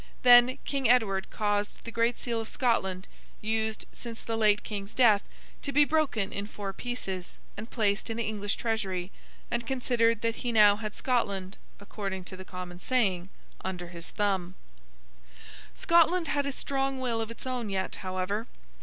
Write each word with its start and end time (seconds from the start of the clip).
Then, 0.23 0.57
King 0.65 0.89
Edward 0.89 1.29
caused 1.29 1.83
the 1.83 1.91
great 1.91 2.17
seal 2.17 2.41
of 2.41 2.49
Scotland, 2.49 3.07
used 3.39 3.85
since 3.93 4.23
the 4.23 4.35
late 4.35 4.63
King's 4.63 4.95
death, 4.95 5.21
to 5.61 5.71
be 5.71 5.85
broken 5.85 6.33
in 6.33 6.47
four 6.47 6.73
pieces, 6.73 7.37
and 7.55 7.69
placed 7.69 8.09
in 8.09 8.17
the 8.17 8.23
English 8.25 8.55
Treasury; 8.55 9.11
and 9.51 9.67
considered 9.67 10.21
that 10.21 10.37
he 10.37 10.51
now 10.51 10.77
had 10.77 10.95
Scotland 10.95 11.55
(according 11.79 12.23
to 12.23 12.35
the 12.35 12.43
common 12.43 12.79
saying) 12.79 13.29
under 13.63 13.89
his 13.89 14.09
thumb. 14.09 14.55
Scotland 15.75 16.29
had 16.29 16.47
a 16.47 16.51
strong 16.51 16.99
will 16.99 17.21
of 17.21 17.29
its 17.29 17.45
own 17.45 17.69
yet, 17.69 17.97
however. 17.97 18.47